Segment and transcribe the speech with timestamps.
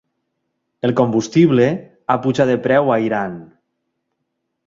[0.87, 1.67] El combustible
[2.13, 3.35] ha pujat de preu a Iran